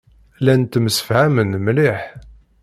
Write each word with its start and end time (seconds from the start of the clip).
Llan 0.39 0.61
ttemsefhamen 0.65 1.49
mliḥ. 1.65 1.99